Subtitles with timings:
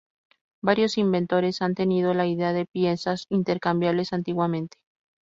[0.63, 4.79] Varios inventores han tenido la idea de piezas intercambiables antiguamente.